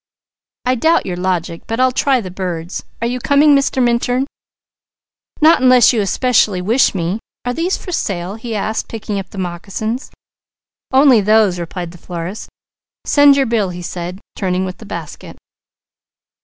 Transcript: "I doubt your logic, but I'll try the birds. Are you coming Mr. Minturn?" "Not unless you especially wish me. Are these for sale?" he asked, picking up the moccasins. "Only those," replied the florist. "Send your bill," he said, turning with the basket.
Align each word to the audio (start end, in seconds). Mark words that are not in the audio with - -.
"I 0.65 0.73
doubt 0.73 1.05
your 1.05 1.15
logic, 1.15 1.67
but 1.67 1.79
I'll 1.79 1.91
try 1.91 2.21
the 2.21 2.31
birds. 2.31 2.83
Are 3.03 3.07
you 3.07 3.19
coming 3.19 3.55
Mr. 3.55 3.83
Minturn?" 3.83 4.25
"Not 5.41 5.61
unless 5.61 5.93
you 5.93 6.01
especially 6.01 6.59
wish 6.59 6.95
me. 6.95 7.19
Are 7.45 7.53
these 7.53 7.77
for 7.77 7.91
sale?" 7.91 8.33
he 8.33 8.55
asked, 8.55 8.87
picking 8.87 9.19
up 9.19 9.29
the 9.29 9.37
moccasins. 9.37 10.09
"Only 10.91 11.21
those," 11.21 11.59
replied 11.59 11.91
the 11.91 11.99
florist. 11.99 12.49
"Send 13.05 13.37
your 13.37 13.45
bill," 13.45 13.69
he 13.69 13.83
said, 13.83 14.19
turning 14.35 14.65
with 14.65 14.79
the 14.79 14.87
basket. 14.87 15.37